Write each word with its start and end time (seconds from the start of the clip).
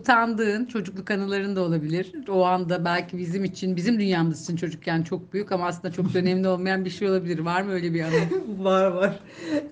utandığın 0.00 0.64
çocukluk 0.64 1.10
anıların 1.10 1.56
da 1.56 1.60
olabilir. 1.60 2.12
O 2.28 2.44
anda 2.44 2.84
belki 2.84 3.18
bizim 3.18 3.44
için, 3.44 3.76
bizim 3.76 4.00
dünyamız 4.00 4.42
için 4.42 4.56
çocukken 4.56 5.02
çok 5.02 5.32
büyük 5.32 5.52
ama 5.52 5.66
aslında 5.66 5.92
çok 5.92 6.16
önemli 6.16 6.48
olmayan 6.48 6.84
bir 6.84 6.90
şey 6.90 7.10
olabilir. 7.10 7.38
Var 7.38 7.62
mı 7.62 7.72
öyle 7.72 7.94
bir 7.94 8.00
anı? 8.00 8.14
Var 8.64 8.86
var. 8.86 9.20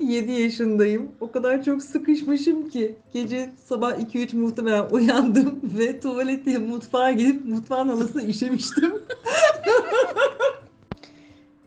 7 0.01 0.33
yaşındayım. 0.33 1.13
O 1.21 1.31
kadar 1.33 1.65
çok 1.65 1.83
sıkışmışım 1.83 2.69
ki. 2.69 2.97
Gece 3.13 3.51
sabah 3.65 3.93
2-3 3.93 4.37
muhtemelen 4.37 4.87
uyandım 4.91 5.61
ve 5.79 6.01
tuvalete 6.01 6.59
mutfağa 6.59 7.13
gidip 7.13 7.45
mutfağın 7.45 7.89
halısına 7.89 8.23
işemiştim. 8.23 8.93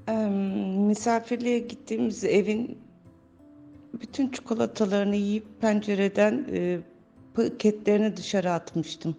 Em, 0.08 0.34
misafirliğe 0.88 1.60
gittiğimiz 1.60 2.24
evin 2.24 2.78
bütün 3.94 4.30
çikolatalarını 4.30 5.16
yiyip 5.16 5.62
pencereden 5.62 6.46
e, 6.52 6.80
paketlerini 7.34 8.18
dışarı 8.18 8.52
atmıştım. 8.52 9.16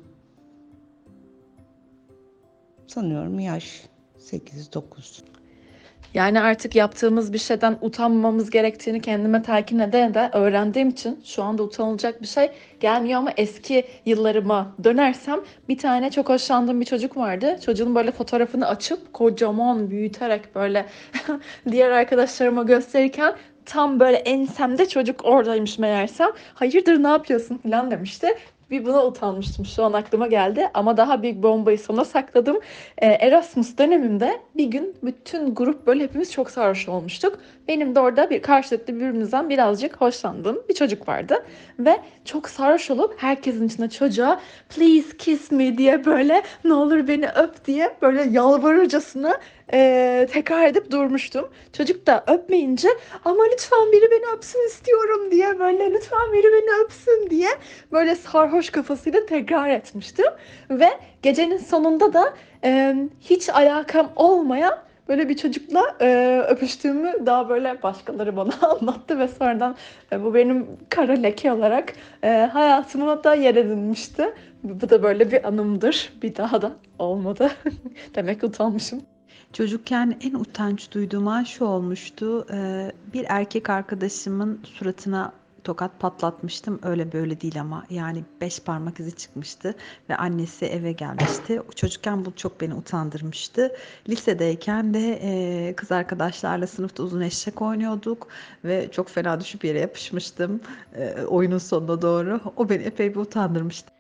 Sanıyorum 2.87 3.39
yaş 3.39 3.83
8-9. 4.19 5.33
Yani 6.15 6.41
artık 6.41 6.77
yaptığımız 6.77 7.33
bir 7.33 7.39
şeyden 7.39 7.79
utanmamamız 7.81 8.51
gerektiğini 8.51 9.01
kendime 9.01 9.43
telkin 9.43 9.79
ede 9.79 10.03
ede 10.03 10.31
öğrendiğim 10.33 10.89
için 10.89 11.21
şu 11.25 11.43
anda 11.43 11.63
utanılacak 11.63 12.23
bir 12.23 12.27
şey 12.27 12.51
gelmiyor 12.81 13.19
ama 13.19 13.33
eski 13.37 13.85
yıllarıma 14.07 14.77
dönersem 14.85 15.41
bir 15.69 15.79
tane 15.79 16.11
çok 16.11 16.29
hoşlandığım 16.29 16.81
bir 16.81 16.87
çocuk 16.87 17.17
vardı. 17.17 17.59
Çocuğun 17.65 17.95
böyle 17.95 18.13
fotoğrafını 18.13 18.69
açıp 18.69 19.13
kocaman 19.13 19.91
büyüterek 19.91 20.55
böyle 20.55 20.87
diğer 21.71 21.91
arkadaşlarıma 21.91 22.63
gösterirken 22.63 23.35
tam 23.67 24.01
böyle 24.01 24.17
ensemde 24.17 24.89
çocuk 24.89 25.25
oradaymış 25.25 25.79
meğersem. 25.79 26.31
Hayırdır 26.55 27.03
ne 27.03 27.09
yapıyorsun 27.09 27.59
falan 27.59 27.91
demişti. 27.91 28.29
Bir 28.73 28.85
buna 28.85 29.07
utanmıştım 29.07 29.67
şu 29.67 29.85
an 29.85 29.93
aklıma 29.93 30.27
geldi 30.27 30.71
ama 30.75 30.97
daha 30.97 31.23
büyük 31.23 31.43
bombayı 31.43 31.79
sona 31.79 32.05
sakladım. 32.05 32.61
Ee, 32.99 33.07
Erasmus 33.07 33.79
dönemimde 33.79 34.41
bir 34.57 34.65
gün 34.65 34.97
bütün 35.03 35.55
grup 35.55 35.87
böyle 35.87 36.05
hepimiz 36.05 36.33
çok 36.33 36.51
sarhoş 36.51 36.89
olmuştuk. 36.89 37.39
Benim 37.69 37.95
de 37.95 38.01
orada 38.01 38.31
bir 38.31 38.43
karşılıklı 38.43 38.95
birbirimizden 38.95 39.51
birazcık 39.51 40.01
hoşlandığım 40.01 40.59
bir 40.69 40.75
çocuk 40.75 41.09
vardı. 41.09 41.47
Ve 41.79 42.01
çok 42.25 42.49
sarhoş 42.49 42.91
olup 42.91 43.15
herkesin 43.17 43.67
içinde 43.67 43.91
çocuğa 43.91 44.41
please 44.69 45.17
kiss 45.17 45.51
me 45.53 45.79
diye 45.79 46.05
böyle 46.05 46.43
ne 46.65 46.75
olur 46.75 47.09
beni 47.09 47.29
öp 47.29 47.65
diye 47.65 47.97
böyle 48.03 48.23
yalvarırcasına 48.23 49.39
eee, 49.73 50.27
tekrar 50.27 50.67
edip 50.67 50.91
durmuştum. 50.91 51.49
Çocuk 51.73 52.07
da 52.07 52.25
öpmeyince 52.27 52.89
ama 53.25 53.45
lütfen 53.53 53.93
biri 53.93 54.11
beni 54.11 54.37
öpsün 54.37 54.67
istiyorum 54.67 55.31
diye 55.31 55.59
böyle 55.59 55.93
lütfen 55.93 56.33
biri 56.33 56.47
beni 56.53 56.85
öpsün 56.85 57.31
diye 57.31 57.49
böyle 57.93 58.15
sarhoş 58.15 58.71
kafasıyla 58.71 59.27
tekrar 59.27 59.71
etmiştim. 59.71 60.27
Ve 60.71 60.89
gecenin 61.23 61.59
sonunda 61.59 62.13
da 62.13 62.35
e, 62.65 62.97
hiç 63.21 63.49
alakam 63.49 64.13
olmayan 64.17 64.79
böyle 65.09 65.29
bir 65.29 65.37
çocukla 65.37 65.97
e, 66.01 66.39
öpüştüğümü 66.49 67.27
daha 67.27 67.49
böyle 67.49 67.83
başkaları 67.83 68.37
bana 68.37 68.53
anlattı 68.63 69.19
ve 69.19 69.29
sonradan 69.29 69.77
e, 70.13 70.25
bu 70.25 70.35
benim 70.35 70.67
kara 70.89 71.13
leke 71.13 71.53
olarak 71.53 71.93
e, 72.23 72.29
hayatıma 72.53 73.25
da 73.25 73.35
yer 73.35 73.55
edinmişti. 73.55 74.35
Bu 74.63 74.91
da 74.91 75.03
böyle 75.03 75.33
bir 75.33 75.49
anımdır. 75.49 76.13
Bir 76.23 76.37
daha 76.37 76.63
da 76.63 76.73
olmadı. 76.99 77.51
Demek 78.15 78.45
utanmışım. 78.45 79.12
Çocukken 79.53 80.19
en 80.21 80.35
utanç 80.35 80.93
duyduğum 80.93 81.29
an 81.29 81.45
şu 81.45 81.65
olmuştu. 81.65 82.47
Ee, 82.53 82.93
bir 83.13 83.27
erkek 83.29 83.71
arkadaşımın 83.71 84.61
suratına 84.65 85.33
tokat 85.65 86.01
patlatmıştım. 86.01 86.81
Öyle 86.83 87.13
böyle 87.13 87.41
değil 87.41 87.61
ama 87.61 87.85
yani 87.91 88.25
beş 88.41 88.61
parmak 88.61 89.01
izi 89.01 89.17
çıkmıştı 89.17 89.75
ve 90.11 90.17
annesi 90.17 90.67
eve 90.67 90.93
gelmişti. 90.93 91.63
Çocukken 91.77 92.25
bu 92.25 92.37
çok 92.37 92.61
beni 92.61 92.75
utandırmıştı. 92.75 93.73
Lisedeyken 94.09 94.95
de 94.95 95.21
e, 95.23 95.75
kız 95.77 95.93
arkadaşlarla 95.93 96.67
sınıfta 96.67 97.03
uzun 97.03 97.21
eşek 97.21 97.63
oynuyorduk 97.63 98.29
ve 98.65 98.89
çok 98.93 99.09
fena 99.09 99.41
düşüp 99.41 99.65
yere 99.65 99.81
yapışmıştım 99.81 100.61
e, 100.97 101.23
oyunun 101.23 101.59
sonuna 101.59 102.03
doğru. 102.03 102.41
O 102.57 102.69
beni 102.69 102.83
epey 102.83 103.11
bir 103.15 103.21
utandırmıştı. 103.21 103.93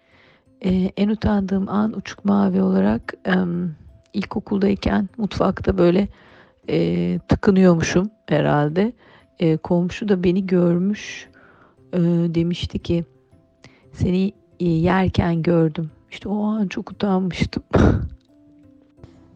Ee, 0.65 0.91
en 0.97 1.09
utandığım 1.09 1.69
an 1.69 1.93
uçuk 1.93 2.25
mavi 2.25 2.63
olarak 2.63 3.15
em, 3.25 3.77
ilkokuldayken 4.13 5.09
mutfakta 5.17 5.79
böyle 5.79 6.09
e, 6.69 7.19
tıkınıyormuşum 7.29 8.11
herhalde. 8.27 8.93
E, 9.39 9.57
komşu 9.57 10.09
da 10.09 10.25
beni 10.25 10.47
görmüş 10.47 11.29
e, 11.93 11.99
demişti 12.35 12.79
ki 12.79 13.05
seni 13.93 14.33
e, 14.61 14.69
yerken 14.69 15.43
gördüm. 15.43 15.91
İşte 16.11 16.29
o 16.29 16.45
an 16.45 16.69
çok 16.69 16.91
utanmıştım. 16.91 17.63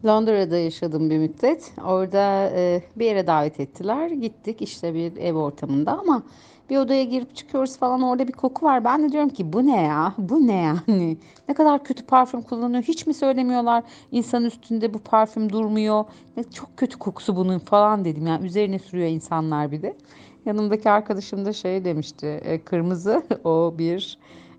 Londra'da 0.04 0.56
yaşadım 0.56 1.10
bir 1.10 1.18
müddet. 1.18 1.72
Orada 1.84 2.50
e, 2.56 2.82
bir 2.96 3.04
yere 3.04 3.26
davet 3.26 3.60
ettiler. 3.60 4.10
Gittik 4.10 4.62
işte 4.62 4.94
bir 4.94 5.16
ev 5.16 5.34
ortamında 5.34 5.98
ama 5.98 6.22
bir 6.70 6.76
odaya 6.76 7.04
girip 7.04 7.36
çıkıyoruz 7.36 7.76
falan 7.78 8.02
orada 8.02 8.28
bir 8.28 8.32
koku 8.32 8.66
var. 8.66 8.84
Ben 8.84 9.02
de 9.02 9.12
diyorum 9.12 9.28
ki 9.28 9.52
bu 9.52 9.66
ne 9.66 9.82
ya? 9.82 10.14
Bu 10.18 10.46
ne 10.46 10.54
yani? 10.54 11.16
Ne 11.48 11.54
kadar 11.54 11.84
kötü 11.84 12.06
parfüm 12.06 12.42
kullanıyor. 12.42 12.82
Hiç 12.82 13.06
mi 13.06 13.14
söylemiyorlar? 13.14 13.84
İnsan 14.12 14.44
üstünde 14.44 14.94
bu 14.94 14.98
parfüm 14.98 15.52
durmuyor. 15.52 16.04
Ne 16.36 16.44
çok 16.44 16.76
kötü 16.76 16.98
kokusu 16.98 17.36
bunun 17.36 17.58
falan 17.58 18.04
dedim. 18.04 18.26
Yani 18.26 18.46
üzerine 18.46 18.78
sürüyor 18.78 19.08
insanlar 19.08 19.72
bir 19.72 19.82
de. 19.82 19.96
Yanımdaki 20.46 20.90
arkadaşım 20.90 21.44
da 21.44 21.52
şey 21.52 21.84
demişti. 21.84 22.26
e, 22.26 22.58
kırmızı 22.58 23.22
o 23.44 23.74
bir 23.78 24.18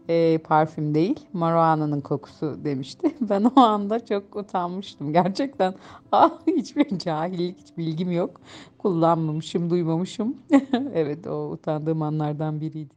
e, 0.10 0.38
parfüm 0.38 0.96
değil, 0.96 1.20
marijuana'nın 1.34 2.02
kokusu 2.02 2.58
demişti. 2.64 3.16
Ben 3.22 3.44
o 3.44 3.60
anda 3.60 4.06
çok 4.06 4.36
utanmıştım 4.36 5.14
gerçekten. 5.14 5.74
Ah 6.12 6.40
hiçbir 6.48 7.00
cahillik, 7.00 7.60
hiç 7.60 7.78
bilgim 7.78 8.12
yok. 8.12 8.42
Kullanmamışım, 8.78 9.70
duymamışım. 9.70 10.38
Evet 10.94 11.28
o 11.28 11.52
utandığım 11.52 12.02
anlardan 12.02 12.62
biriydi. 12.62 12.94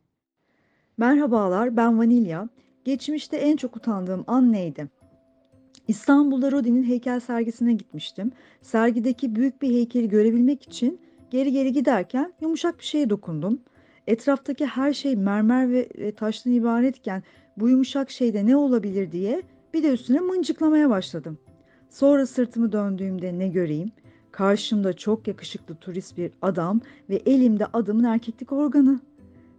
Merhabalar, 0.97 1.77
ben 1.77 1.99
Vanilya. 1.99 2.49
Geçmişte 2.85 3.37
en 3.37 3.57
çok 3.57 3.77
utandığım 3.77 4.25
an 4.27 4.53
neydi? 4.53 4.89
İstanbul'da 5.89 6.53
Rodin'in 6.53 6.83
heykel 6.83 7.21
sergisine 7.21 7.73
gitmiştim. 7.73 8.33
Sergideki 8.63 9.37
büyük 9.37 9.63
bir 9.63 9.71
heykeli 9.71 10.09
görebilmek 10.09 10.63
için 10.63 11.01
geri 11.31 11.53
geri 11.53 11.73
giderken 11.73 12.33
yumuşak 12.41 12.79
bir 12.79 12.85
şeye 12.85 13.11
dokundum. 13.11 13.61
Etraftaki 14.07 14.67
her 14.67 14.93
şey 14.93 15.17
mermer 15.17 15.71
ve 15.71 15.81
e, 15.81 16.13
taştan 16.13 16.53
ibaretken 16.53 17.23
bu 17.57 17.69
yumuşak 17.69 18.11
şeyde 18.11 18.47
ne 18.47 18.57
olabilir 18.57 19.13
diye 19.13 19.43
bir 19.75 19.83
de 19.83 19.93
üstüne 19.93 20.21
mıncıklamaya 20.21 20.91
başladım. 20.91 21.39
Sonra 21.91 22.27
sırtımı 22.27 22.73
döndüğümde 22.73 23.39
ne 23.39 23.49
göreyim? 23.49 23.93
Karşımda 24.33 24.93
çok 24.93 25.29
yakışıklı 25.29 25.75
turist 25.75 26.19
bir 26.19 26.33
adam 26.43 26.81
ve 27.11 27.17
elimde 27.17 27.67
adamın 27.67 28.05
erkeklik 28.05 28.53
organı. 28.53 29.01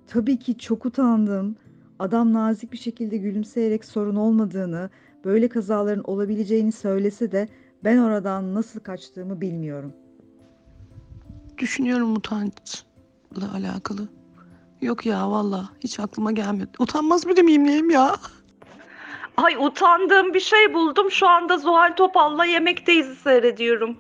Tabii 0.08 0.40
ki 0.40 0.58
çok 0.58 0.86
utandım. 0.86 1.56
Adam 2.00 2.34
nazik 2.34 2.74
bir 2.74 2.78
şekilde 2.78 3.18
gülümseyerek 3.18 3.86
sorun 3.86 4.16
olmadığını, 4.16 4.90
böyle 5.26 5.50
kazaların 5.50 6.04
olabileceğini 6.04 6.72
söylese 6.72 7.32
de 7.32 7.48
ben 7.84 7.98
oradan 7.98 8.54
nasıl 8.54 8.80
kaçtığımı 8.80 9.42
bilmiyorum. 9.42 9.94
Düşünüyorum 11.58 12.16
utançla 12.16 13.54
alakalı. 13.54 14.21
Yok 14.82 15.06
ya 15.06 15.32
valla 15.32 15.70
hiç 15.80 16.00
aklıma 16.00 16.32
gelmedi. 16.32 16.70
Utanmaz 16.80 17.28
biri 17.28 17.44
miyim 17.44 17.64
neyim 17.64 17.90
ya? 17.90 18.16
Ay 19.38 19.56
utandığım 19.56 20.34
bir 20.34 20.40
şey 20.40 20.74
buldum. 20.74 21.12
Şu 21.12 21.28
anda 21.28 21.58
Zuhal 21.58 21.96
Topal'la 21.96 22.46
Yemekteyiz 22.46 23.18
seyrediyorum. 23.18 23.98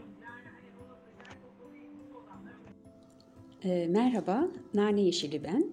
Ee, 3.63 3.87
merhaba, 3.89 4.47
Nane 4.73 5.01
Yeşili 5.01 5.43
ben. 5.43 5.65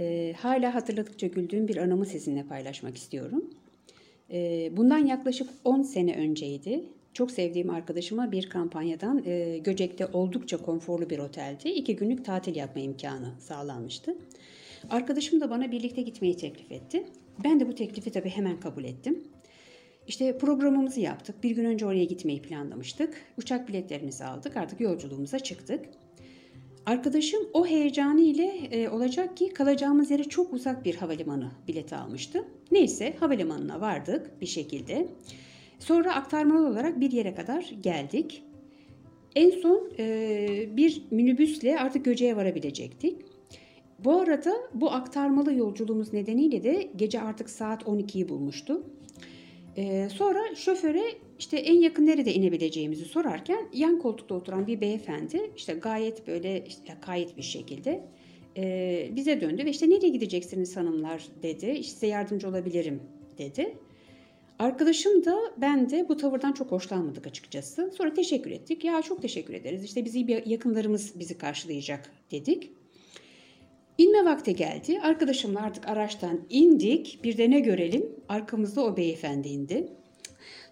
Ee, 0.00 0.34
hala 0.42 0.74
hatırladıkça 0.74 1.26
güldüğüm 1.26 1.68
bir 1.68 1.76
anımı 1.76 2.06
sizinle 2.06 2.46
paylaşmak 2.46 2.96
istiyorum. 2.96 3.44
Ee, 4.32 4.72
bundan 4.76 5.06
yaklaşık 5.06 5.50
10 5.64 5.82
sene 5.82 6.16
önceydi. 6.16 6.84
Çok 7.14 7.30
sevdiğim 7.30 7.70
arkadaşıma 7.70 8.32
bir 8.32 8.48
kampanyadan 8.48 9.22
e, 9.26 9.58
Göcek'te 9.58 10.06
oldukça 10.06 10.56
konforlu 10.56 11.10
bir 11.10 11.18
otelde 11.18 11.74
iki 11.74 11.96
günlük 11.96 12.24
tatil 12.24 12.56
yapma 12.56 12.82
imkanı 12.82 13.34
sağlanmıştı. 13.40 14.16
Arkadaşım 14.90 15.40
da 15.40 15.50
bana 15.50 15.72
birlikte 15.72 16.02
gitmeyi 16.02 16.36
teklif 16.36 16.72
etti. 16.72 17.06
Ben 17.44 17.60
de 17.60 17.68
bu 17.68 17.74
teklifi 17.74 18.10
tabii 18.10 18.30
hemen 18.30 18.60
kabul 18.60 18.84
ettim. 18.84 19.24
İşte 20.06 20.38
programımızı 20.38 21.00
yaptık. 21.00 21.42
Bir 21.42 21.50
gün 21.50 21.64
önce 21.64 21.86
oraya 21.86 22.04
gitmeyi 22.04 22.42
planlamıştık. 22.42 23.22
Uçak 23.38 23.68
biletlerimizi 23.68 24.24
aldık. 24.24 24.56
Artık 24.56 24.80
yolculuğumuza 24.80 25.38
çıktık. 25.38 25.84
Arkadaşım 26.86 27.40
o 27.52 27.66
heyecanı 27.66 28.20
ile 28.20 28.46
e, 28.70 28.88
olacak 28.88 29.36
ki 29.36 29.48
kalacağımız 29.54 30.10
yere 30.10 30.24
çok 30.24 30.52
uzak 30.52 30.84
bir 30.84 30.94
havalimanı 30.94 31.50
bileti 31.68 31.96
almıştı. 31.96 32.44
Neyse 32.70 33.16
havalimanına 33.20 33.80
vardık 33.80 34.40
bir 34.40 34.46
şekilde. 34.46 35.08
Sonra 35.80 36.14
aktarmalı 36.14 36.68
olarak 36.68 37.00
bir 37.00 37.10
yere 37.10 37.34
kadar 37.34 37.72
geldik. 37.80 38.42
En 39.36 39.50
son 39.50 39.92
e, 39.98 40.76
bir 40.76 41.02
minibüsle 41.10 41.80
artık 41.80 42.04
Göce'ye 42.04 42.36
varabilecektik. 42.36 43.16
Bu 44.04 44.12
arada 44.12 44.54
bu 44.74 44.92
aktarmalı 44.92 45.54
yolculuğumuz 45.54 46.12
nedeniyle 46.12 46.62
de 46.62 46.90
gece 46.96 47.20
artık 47.20 47.50
saat 47.50 47.82
12'yi 47.82 48.28
bulmuştu. 48.28 48.82
Ee, 49.76 50.08
sonra 50.12 50.54
şoföre 50.54 51.02
işte 51.38 51.56
en 51.56 51.80
yakın 51.80 52.06
nerede 52.06 52.34
inebileceğimizi 52.34 53.04
sorarken 53.04 53.68
yan 53.72 53.98
koltukta 53.98 54.34
oturan 54.34 54.66
bir 54.66 54.80
beyefendi 54.80 55.50
işte 55.56 55.72
gayet 55.72 56.26
böyle 56.26 56.64
işte 56.66 56.96
gayet 57.06 57.36
bir 57.36 57.42
şekilde 57.42 58.04
e, 58.56 59.08
bize 59.16 59.40
döndü 59.40 59.64
ve 59.64 59.70
işte 59.70 59.90
nereye 59.90 60.08
gideceksiniz 60.08 60.76
hanımlar 60.76 61.22
dedi. 61.42 61.70
İşte 61.70 62.06
yardımcı 62.06 62.48
olabilirim 62.48 63.00
dedi. 63.38 63.74
Arkadaşım 64.60 65.24
da 65.24 65.38
ben 65.56 65.90
de 65.90 66.08
bu 66.08 66.16
tavırdan 66.16 66.52
çok 66.52 66.72
hoşlanmadık 66.72 67.26
açıkçası. 67.26 67.92
Sonra 67.96 68.14
teşekkür 68.14 68.50
ettik. 68.50 68.84
Ya 68.84 69.02
çok 69.02 69.22
teşekkür 69.22 69.54
ederiz. 69.54 69.84
İşte 69.84 70.04
bizi 70.04 70.26
bir 70.26 70.46
yakınlarımız 70.46 71.18
bizi 71.18 71.38
karşılayacak 71.38 72.10
dedik. 72.30 72.70
İnme 73.98 74.24
vakti 74.24 74.56
geldi. 74.56 75.00
Arkadaşımla 75.02 75.62
artık 75.62 75.88
araçtan 75.88 76.40
indik. 76.50 77.20
Bir 77.24 77.38
de 77.38 77.50
ne 77.50 77.60
görelim? 77.60 78.06
Arkamızda 78.28 78.84
o 78.84 78.96
beyefendi 78.96 79.48
indi. 79.48 79.88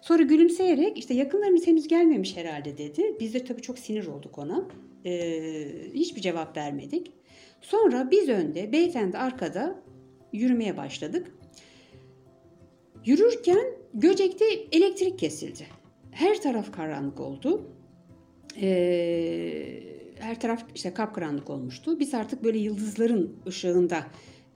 Sonra 0.01 0.23
gülümseyerek 0.23 0.97
işte 0.97 1.13
yakınlarımız 1.13 1.67
henüz 1.67 1.87
gelmemiş 1.87 2.37
herhalde 2.37 2.77
dedi. 2.77 3.17
Biz 3.19 3.33
de 3.33 3.45
tabii 3.45 3.61
çok 3.61 3.79
sinir 3.79 4.07
olduk 4.07 4.37
ona. 4.37 4.67
Ee, 5.05 5.67
hiçbir 5.93 6.21
cevap 6.21 6.57
vermedik. 6.57 7.11
Sonra 7.61 8.11
biz 8.11 8.29
önde, 8.29 8.71
beyefendi 8.71 9.17
arkada 9.17 9.83
yürümeye 10.33 10.77
başladık. 10.77 11.31
Yürürken 13.05 13.78
Göcek'te 13.93 14.45
elektrik 14.71 15.19
kesildi. 15.19 15.67
Her 16.11 16.41
taraf 16.41 16.71
karanlık 16.71 17.19
oldu. 17.19 17.61
Ee, 18.61 19.83
her 20.19 20.39
taraf 20.39 20.65
işte 20.75 20.93
kapkaranlık 20.93 21.49
olmuştu. 21.49 21.99
Biz 21.99 22.13
artık 22.13 22.43
böyle 22.43 22.57
yıldızların 22.57 23.35
ışığında 23.47 24.03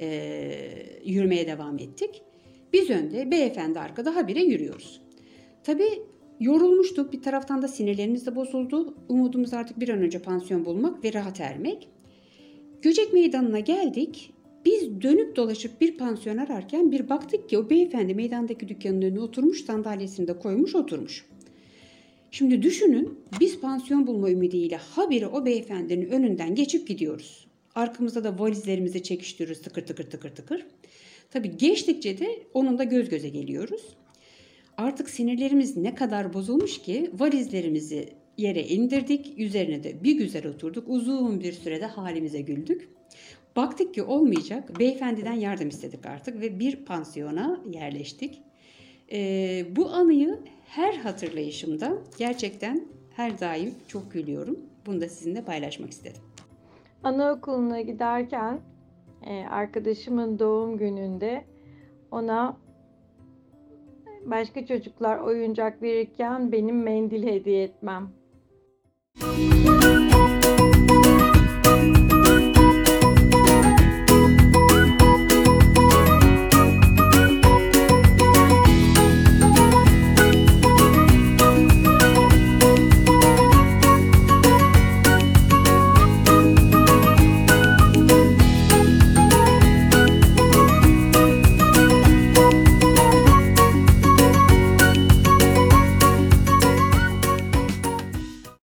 e, 0.01 0.51
yürümeye 1.05 1.47
devam 1.47 1.79
ettik. 1.79 2.21
Biz 2.73 2.89
önde, 2.89 3.31
beyefendi 3.31 3.79
arkada 3.79 4.15
habire 4.15 4.43
yürüyoruz. 4.43 5.01
Tabii 5.63 6.01
yorulmuştuk. 6.39 7.13
Bir 7.13 7.21
taraftan 7.21 7.61
da 7.61 7.67
sinirlerimiz 7.67 8.25
de 8.25 8.35
bozuldu. 8.35 8.97
Umudumuz 9.09 9.53
artık 9.53 9.79
bir 9.79 9.89
an 9.89 9.99
önce 9.99 10.19
pansiyon 10.19 10.65
bulmak 10.65 11.03
ve 11.03 11.13
rahat 11.13 11.41
ermek. 11.41 11.89
Göcek 12.81 13.13
Meydanı'na 13.13 13.59
geldik. 13.59 14.32
Biz 14.65 15.01
dönüp 15.01 15.35
dolaşıp 15.35 15.81
bir 15.81 15.97
pansiyon 15.97 16.37
ararken 16.37 16.91
bir 16.91 17.09
baktık 17.09 17.49
ki 17.49 17.57
o 17.57 17.69
beyefendi 17.69 18.15
meydandaki 18.15 18.67
dükkanın 18.67 19.01
önüne 19.01 19.19
oturmuş 19.19 19.65
sandalyesini 19.65 20.27
de 20.27 20.39
koymuş 20.39 20.75
oturmuş. 20.75 21.25
Şimdi 22.31 22.61
düşünün 22.61 23.19
biz 23.39 23.59
pansiyon 23.59 24.07
bulma 24.07 24.29
ümidiyle 24.29 24.75
habire 24.77 25.27
o 25.27 25.45
beyefendinin 25.45 26.09
önünden 26.09 26.55
geçip 26.55 26.87
gidiyoruz. 26.87 27.47
Arkamızda 27.75 28.23
da 28.23 28.39
valizlerimizi 28.39 29.03
çekiştiriyoruz 29.03 29.61
tıkır 29.61 29.85
tıkır 29.85 30.09
tıkır 30.09 30.29
tıkır. 30.29 30.65
Tabii 31.31 31.57
geçtikçe 31.57 32.19
de 32.19 32.43
onunla 32.53 32.83
göz 32.83 33.09
göze 33.09 33.29
geliyoruz. 33.29 33.81
Artık 34.77 35.09
sinirlerimiz 35.09 35.77
ne 35.77 35.95
kadar 35.95 36.33
bozulmuş 36.33 36.81
ki 36.81 37.11
valizlerimizi 37.19 38.09
yere 38.37 38.67
indirdik. 38.67 39.33
Üzerine 39.37 39.83
de 39.83 40.03
bir 40.03 40.15
güzel 40.15 40.47
oturduk. 40.47 40.83
Uzun 40.87 41.41
bir 41.41 41.53
sürede 41.53 41.85
halimize 41.85 42.41
güldük. 42.41 42.89
Baktık 43.55 43.93
ki 43.93 44.03
olmayacak. 44.03 44.79
Beyefendiden 44.79 45.33
yardım 45.33 45.69
istedik 45.69 46.05
artık 46.05 46.41
ve 46.41 46.59
bir 46.59 46.85
pansiyona 46.85 47.59
yerleştik. 47.71 48.41
Ee, 49.11 49.65
bu 49.75 49.89
anıyı 49.89 50.39
her 50.65 50.93
hatırlayışımda 50.93 51.97
gerçekten 52.17 52.87
her 53.15 53.39
daim 53.39 53.73
çok 53.87 54.11
gülüyorum. 54.11 54.59
Bunu 54.85 55.01
da 55.01 55.09
sizinle 55.09 55.45
paylaşmak 55.45 55.89
istedim. 55.89 56.21
Anaokuluna 57.03 57.81
giderken 57.81 58.59
e, 59.25 59.45
arkadaşımın 59.45 60.39
doğum 60.39 60.77
gününde 60.77 61.45
ona 62.11 62.57
başka 64.25 64.65
çocuklar 64.65 65.17
oyuncak 65.17 65.81
verirken 65.81 66.51
benim 66.51 66.83
mendil 66.83 67.23
hediye 67.23 67.63
etmem. 67.63 68.09